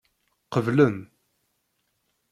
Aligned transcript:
Qeblen. 0.53 0.97